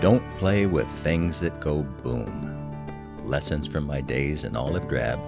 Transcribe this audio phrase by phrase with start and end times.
[0.00, 2.56] Don't play with things that go boom.
[3.26, 5.20] Lessons from my days in olive drab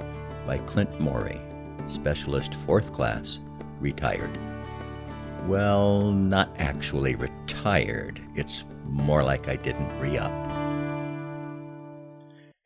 [0.47, 1.39] by Clint Morey,
[1.87, 3.39] specialist fourth class,
[3.81, 4.31] retired.
[5.47, 8.19] Well, not actually retired.
[8.35, 10.33] It's more like I didn't re up.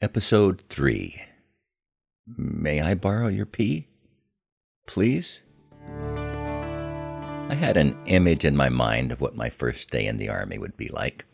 [0.01, 1.21] Episode 3
[2.37, 3.89] May I borrow your pee?
[4.87, 5.43] Please?
[7.49, 10.59] I had an image in my mind of what my first day in the Army
[10.59, 11.25] would be like.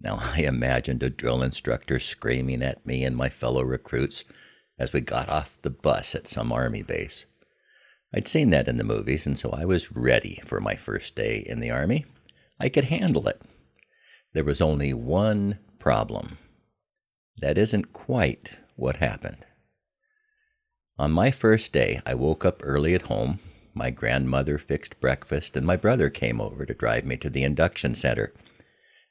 [0.00, 4.24] Now, I imagined a drill instructor screaming at me and my fellow recruits
[4.78, 7.26] as we got off the bus at some Army base.
[8.14, 11.44] I'd seen that in the movies, and so I was ready for my first day
[11.46, 12.06] in the Army.
[12.58, 13.42] I could handle it.
[14.32, 16.38] There was only one problem.
[17.40, 19.44] That isn't quite what happened.
[20.98, 23.40] On my first day, I woke up early at home.
[23.74, 27.94] My grandmother fixed breakfast, and my brother came over to drive me to the induction
[27.94, 28.32] center.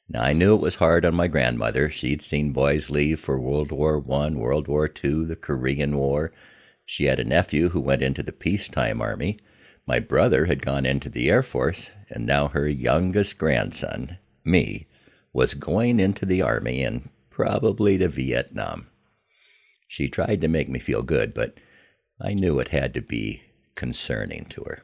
[0.09, 1.89] Now, I knew it was hard on my grandmother.
[1.89, 6.31] She'd seen boys leave for World War One, World War Two, the Korean War.
[6.85, 9.37] She had a nephew who went into the peacetime army.
[9.85, 14.87] My brother had gone into the Air Force, and now her youngest grandson, me,
[15.33, 18.87] was going into the army and probably to Vietnam.
[19.89, 21.59] She tried to make me feel good, but
[22.19, 23.41] I knew it had to be
[23.75, 24.83] concerning to her.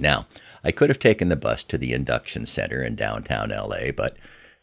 [0.00, 0.26] Now,
[0.62, 4.16] I could have taken the bus to the induction center in downtown LA, but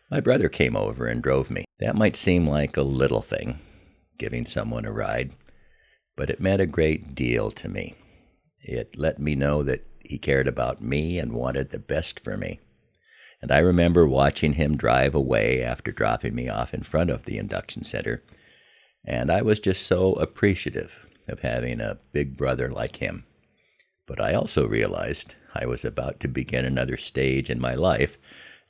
[0.10, 1.66] my brother came over and drove me.
[1.80, 3.60] That might seem like a little thing,
[4.18, 5.32] giving someone a ride,
[6.16, 7.96] but it meant a great deal to me.
[8.62, 12.60] It let me know that he cared about me and wanted the best for me.
[13.42, 17.38] And I remember watching him drive away after dropping me off in front of the
[17.38, 18.24] induction center,
[19.04, 23.26] and I was just so appreciative of having a big brother like him.
[24.08, 28.18] But I also realized I was about to begin another stage in my life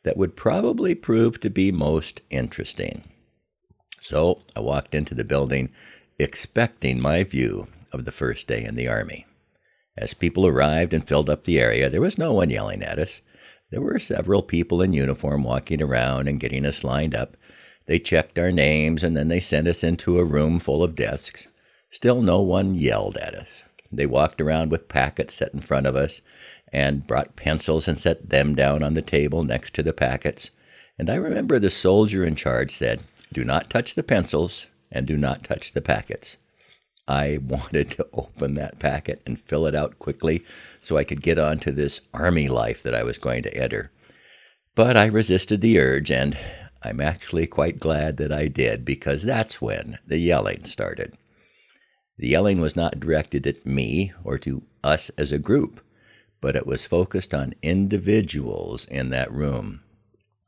[0.04, 3.04] that would probably prove to be most interesting.
[4.00, 5.72] So I walked into the building
[6.20, 9.26] expecting my view of the first day in the Army.
[9.98, 13.22] As people arrived and filled up the area, there was no one yelling at us.
[13.72, 17.36] There were several people in uniform walking around and getting us lined up.
[17.88, 21.50] They checked our names and then they sent us into a room full of desks.
[21.90, 23.65] Still, no one yelled at us.
[23.92, 26.22] They walked around with packets set in front of us
[26.72, 30.52] and brought pencils and set them down on the table next to the packets.
[30.98, 33.02] And I remember the soldier in charge said,
[33.32, 36.38] Do not touch the pencils and do not touch the packets.
[37.08, 40.44] I wanted to open that packet and fill it out quickly
[40.82, 43.92] so I could get on to this army life that I was going to enter.
[44.74, 46.38] But I resisted the urge, and
[46.84, 51.14] I'm actually quite glad that I did because that's when the yelling started.
[52.18, 55.82] The yelling was not directed at me or to us as a group,
[56.40, 59.82] but it was focused on individuals in that room,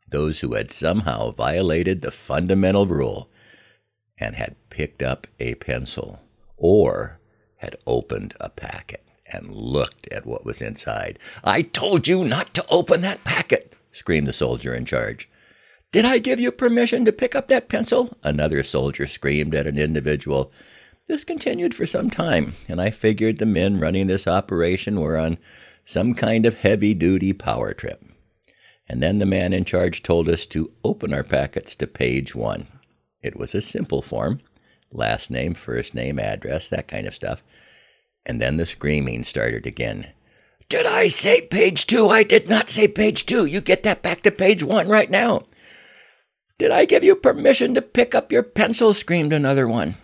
[0.09, 3.29] those who had somehow violated the fundamental rule
[4.17, 6.21] and had picked up a pencil
[6.55, 7.19] or
[7.57, 11.19] had opened a packet and looked at what was inside.
[11.43, 15.29] I told you not to open that packet, screamed the soldier in charge.
[15.91, 18.15] Did I give you permission to pick up that pencil?
[18.23, 20.51] Another soldier screamed at an individual
[21.07, 25.37] this continued for some time, and I figured the men running this operation were on
[25.85, 28.03] some kind of heavy duty power trip.
[28.89, 32.67] And then the man in charge told us to open our packets to page one.
[33.23, 34.41] It was a simple form
[34.91, 37.43] last name, first name, address, that kind of stuff.
[38.25, 40.07] And then the screaming started again.
[40.69, 42.07] Did I say page two?
[42.07, 43.45] I did not say page two.
[43.45, 45.43] You get that back to page one right now.
[46.57, 48.93] Did I give you permission to pick up your pencil?
[48.93, 49.95] screamed another one.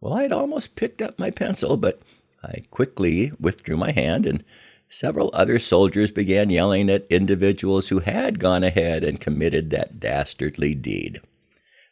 [0.00, 2.00] Well, I had almost picked up my pencil, but
[2.42, 4.42] I quickly withdrew my hand, and
[4.88, 10.74] several other soldiers began yelling at individuals who had gone ahead and committed that dastardly
[10.74, 11.20] deed.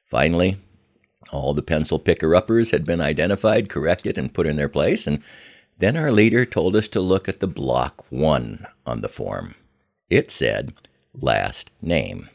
[0.06, 0.58] Finally,
[1.30, 5.22] all the pencil picker uppers had been identified, corrected, and put in their place, and
[5.78, 9.54] then our leader told us to look at the block one on the form.
[10.08, 10.72] It said,
[11.12, 12.30] last name.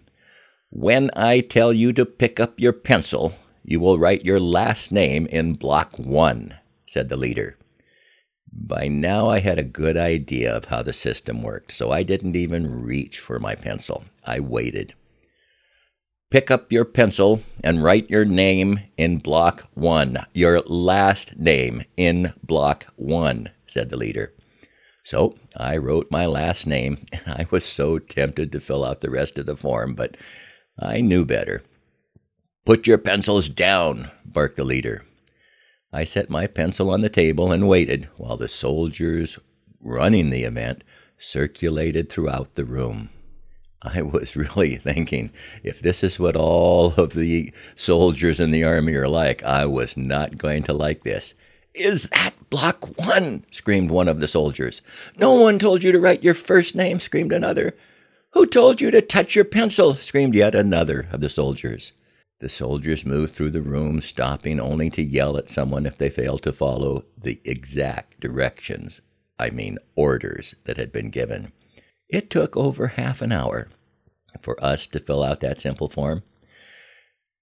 [0.70, 3.34] When I tell you to pick up your pencil,
[3.64, 6.56] you will write your last name in block one,
[6.86, 7.58] said the leader.
[8.52, 12.36] By now, I had a good idea of how the system worked, so I didn't
[12.36, 14.06] even reach for my pencil.
[14.26, 14.94] I waited.
[16.30, 22.34] Pick up your pencil and write your name in block one, your last name in
[22.44, 24.34] block one, said the leader.
[25.04, 29.10] So I wrote my last name, and I was so tempted to fill out the
[29.10, 30.16] rest of the form, but
[30.80, 31.64] I knew better.
[32.66, 35.04] Put your pencils down, barked the leader.
[35.92, 39.38] I set my pencil on the table and waited while the soldiers
[39.82, 40.86] running the event
[41.18, 43.10] circulated throughout the room.
[43.82, 45.32] I was really thinking,
[45.62, 49.98] if this is what all of the soldiers in the army are like, I was
[49.98, 51.36] not going to like this.
[51.74, 53.44] Is that block one?
[53.52, 54.82] screamed one of the soldiers.
[55.18, 57.76] No one told you to write your first name, screamed another.
[58.32, 59.96] Who told you to touch your pencil?
[59.96, 61.92] screamed yet another of the soldiers.
[62.44, 66.44] The soldiers moved through the room, stopping only to yell at someone if they failed
[66.44, 69.00] to follow the exact directions,
[69.40, 71.54] I mean orders, that had been given.
[72.10, 73.70] It took over half an hour
[74.42, 76.24] for us to fill out that simple form.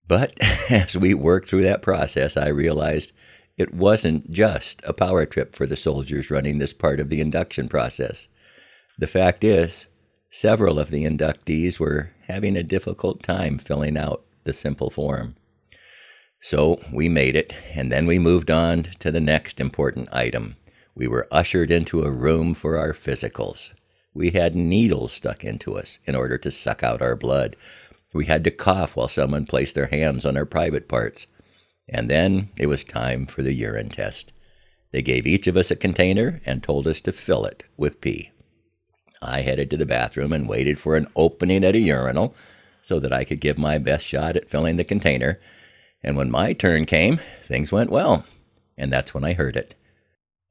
[0.07, 0.39] But
[0.69, 3.11] as we worked through that process, I realized
[3.57, 7.67] it wasn't just a power trip for the soldiers running this part of the induction
[7.67, 8.27] process.
[8.99, 9.87] The fact is,
[10.33, 15.35] Several of the inductees were having a difficult time filling out the simple form.
[16.41, 20.55] So we made it, and then we moved on to the next important item.
[20.95, 23.71] We were ushered into a room for our physicals.
[24.13, 27.55] We had needles stuck into us in order to suck out our blood.
[28.13, 31.27] We had to cough while someone placed their hands on our private parts.
[31.87, 34.33] And then it was time for the urine test.
[34.91, 38.31] They gave each of us a container and told us to fill it with pee.
[39.21, 42.35] I headed to the bathroom and waited for an opening at a urinal
[42.81, 45.39] so that I could give my best shot at filling the container.
[46.03, 48.25] And when my turn came, things went well.
[48.77, 49.75] And that's when I heard it.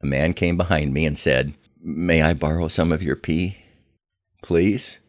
[0.02, 3.58] A man came behind me and said, May I borrow some of your pee?
[4.42, 5.00] Please?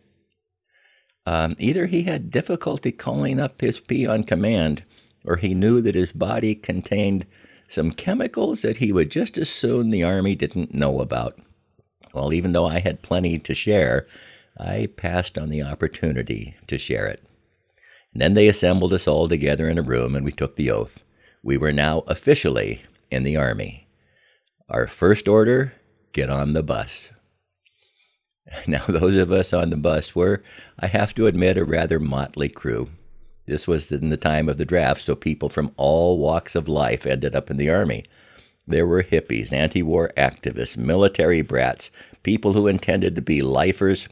[1.26, 4.84] Um, either he had difficulty calling up his pee on command,
[5.24, 7.26] or he knew that his body contained
[7.68, 11.40] some chemicals that he would just as soon the Army didn't know about.
[12.14, 14.08] Well, even though I had plenty to share,
[14.58, 17.24] I passed on the opportunity to share it.
[18.14, 21.04] And then they assembled us all together in a room and we took the oath.
[21.44, 23.88] We were now officially in the Army.
[24.70, 25.74] Our first order
[26.14, 27.12] get on the bus.
[28.68, 30.44] Now, those of us on the bus were,
[30.78, 32.90] I have to admit, a rather motley crew.
[33.46, 37.06] This was in the time of the draft, so people from all walks of life
[37.06, 38.04] ended up in the Army.
[38.68, 41.92] There were hippies, anti war activists, military brats,
[42.24, 44.08] people who intended to be lifers,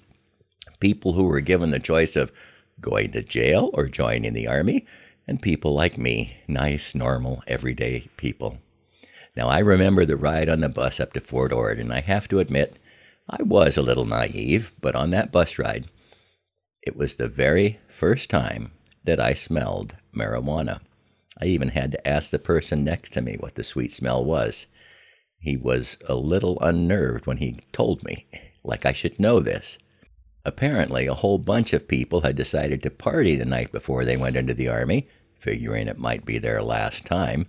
[0.79, 2.31] people who were given the choice of
[2.81, 4.85] going to jail or joining the army,
[5.27, 8.59] and people like me, nice, normal, everyday people.
[9.35, 12.27] Now, I remember the ride on the bus up to Fort Ord, and I have
[12.29, 12.77] to admit,
[13.29, 15.87] I was a little naive, but on that bus ride,
[16.81, 18.71] it was the very first time
[19.03, 20.79] that I smelled marijuana.
[21.39, 24.67] I even had to ask the person next to me what the sweet smell was.
[25.37, 28.25] He was a little unnerved when he told me,
[28.63, 29.77] like I should know this.
[30.45, 34.35] Apparently, a whole bunch of people had decided to party the night before they went
[34.35, 35.07] into the army,
[35.39, 37.47] figuring it might be their last time.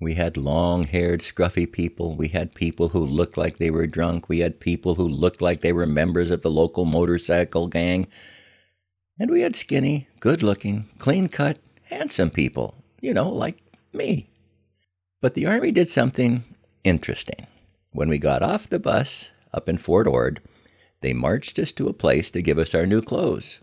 [0.00, 2.16] We had long haired, scruffy people.
[2.16, 4.28] We had people who looked like they were drunk.
[4.28, 8.06] We had people who looked like they were members of the local motorcycle gang.
[9.18, 13.58] And we had skinny, good looking, clean cut, handsome people you know, like
[13.92, 14.28] me.
[15.20, 16.44] But the Army did something
[16.84, 17.46] interesting.
[17.90, 20.40] When we got off the bus up in Fort Ord,
[21.00, 23.60] they marched us to a place to give us our new clothes.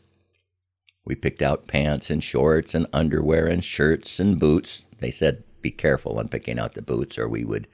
[1.06, 4.86] We picked out pants and shorts and underwear and shirts and boots.
[5.00, 7.68] They said, be careful when picking out the boots or we would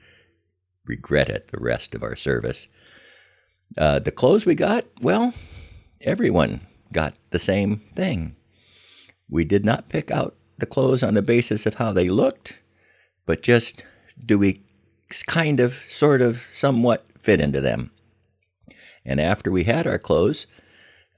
[0.86, 2.66] regret it the rest of our service.
[3.78, 5.32] Uh, the clothes we got, well,
[6.00, 8.34] everyone got the same thing.
[9.28, 12.58] We did not pick out the clothes on the basis of how they looked,
[13.26, 13.84] but just
[14.24, 14.62] do we
[15.26, 17.90] kind of, sort of, somewhat fit into them.
[19.04, 20.46] And after we had our clothes,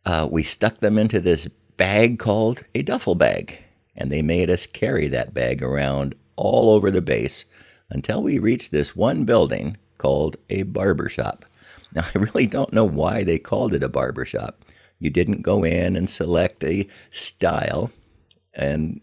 [0.04, 3.58] uh, we stuck them into this bag called a duffel bag.
[3.96, 7.44] And they made us carry that bag around all over the base
[7.90, 11.44] until we reached this one building called a barber shop.
[11.94, 14.64] Now, I really don't know why they called it a barber shop.
[14.98, 17.90] You didn't go in and select a style
[18.54, 19.00] and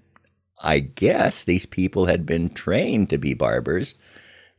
[0.63, 3.95] I guess these people had been trained to be barbers,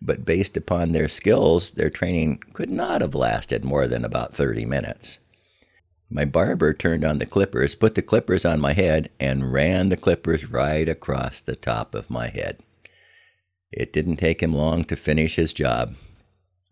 [0.02, 4.64] but based upon their skills, their training could not have lasted more than about 30
[4.64, 5.18] minutes.
[6.08, 9.96] My barber turned on the clippers, put the clippers on my head, and ran the
[9.96, 12.58] clippers right across the top of my head.
[13.70, 15.94] It didn't take him long to finish his job,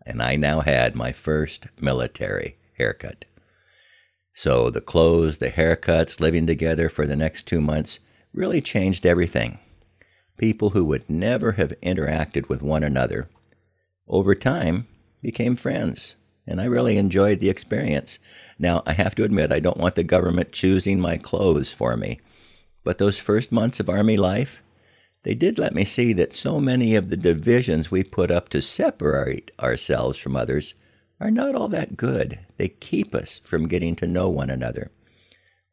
[0.05, 3.25] and I now had my first military haircut.
[4.33, 7.99] So the clothes, the haircuts, living together for the next two months
[8.33, 9.59] really changed everything.
[10.39, 13.27] People who would never have interacted with one another
[14.07, 14.87] over time
[15.21, 16.15] became friends,
[16.47, 18.19] and I really enjoyed the experience.
[18.57, 22.21] Now, I have to admit, I don't want the government choosing my clothes for me,
[22.85, 24.63] but those first months of Army life,
[25.23, 28.61] they did let me see that so many of the divisions we put up to
[28.61, 30.73] separate ourselves from others
[31.19, 32.39] are not all that good.
[32.55, 34.89] They keep us from getting to know one another.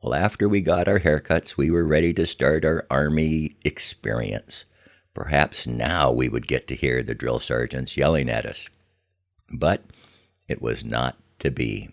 [0.06, 4.64] Well, after we got our haircuts, we were ready to start our Army experience.
[5.14, 8.68] Perhaps now we would get to hear the drill sergeants yelling at us.
[9.50, 9.82] But
[10.46, 11.90] it was not to be.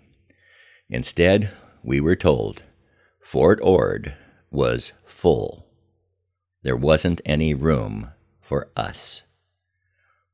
[0.91, 2.61] Instead, we were told
[3.19, 4.13] Fort Ord
[4.51, 5.65] was full.
[6.61, 9.23] There wasn't any room for us.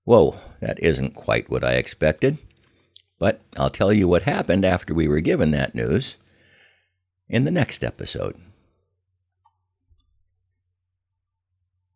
[0.03, 2.39] Whoa, that isn't quite what I expected.
[3.19, 6.17] But I'll tell you what happened after we were given that news
[7.29, 8.35] in the next episode.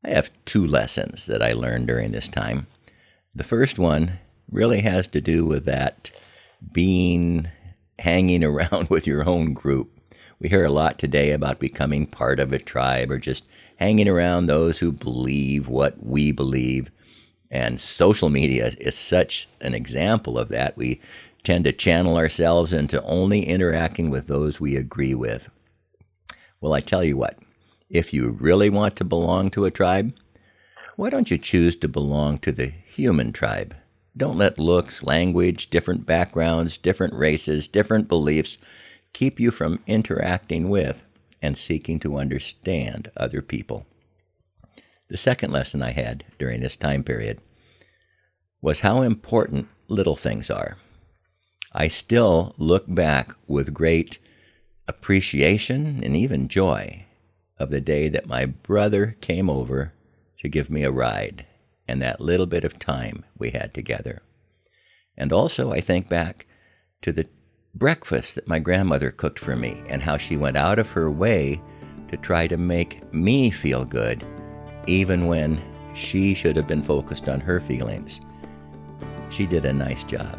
[0.06, 2.68] I have two lessons that I learned during this time.
[3.34, 4.20] The first one
[4.52, 6.12] really has to do with that
[6.72, 7.50] being
[8.00, 9.90] hanging around with your own group.
[10.40, 13.46] We hear a lot today about becoming part of a tribe or just
[13.78, 16.92] hanging around those who believe what we believe.
[17.50, 20.76] And social media is such an example of that.
[20.76, 21.00] We
[21.44, 25.50] tend to channel ourselves into only interacting with those we agree with.
[26.62, 27.38] Well, I tell you what,
[27.90, 30.14] if you really want to belong to a tribe,
[30.96, 33.76] why don't you choose to belong to the human tribe?
[34.16, 38.58] Don't let looks, language, different backgrounds, different races, different beliefs
[39.14, 41.04] keep you from interacting with
[41.42, 43.86] and seeking to understand other people.
[45.10, 47.40] The second lesson I had during this time period
[48.62, 50.78] was how important little things are.
[51.74, 54.20] I still look back with great
[54.88, 57.06] appreciation and even joy
[57.58, 59.94] of the day that my brother came over
[60.40, 61.46] to give me a ride
[61.88, 64.22] and that little bit of time we had together.
[65.18, 66.46] And also, I think back
[67.02, 67.28] to the
[67.74, 71.62] breakfast that my grandmother cooked for me and how she went out of her way
[72.10, 74.24] to try to make me feel good,
[74.86, 75.62] even when
[75.96, 78.22] she should have been focused on her feelings.
[79.30, 80.38] She did a nice job.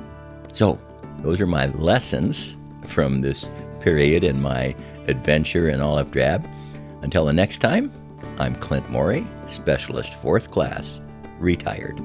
[0.53, 0.79] So,
[1.25, 2.55] those are my lessons
[2.85, 3.49] from this
[3.81, 4.77] period and my
[5.09, 6.47] adventure in Olive Drab.
[7.01, 7.91] Until the next time,
[8.39, 11.01] I'm Clint Morey, Specialist Fourth Class,
[11.39, 11.99] retired.